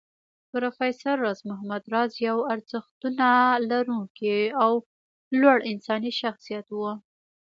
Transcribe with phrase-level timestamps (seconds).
[0.51, 3.27] پروفېسر راز محمد راز يو ارزښتونه
[3.69, 4.71] لرونکی او
[5.39, 6.79] لوړ انساني شخصيت و